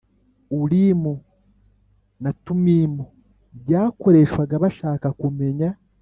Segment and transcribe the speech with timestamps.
[0.61, 1.13] Urimu
[2.23, 3.03] na Tumimu
[3.61, 5.69] byakoreshwaga bashaka kumenya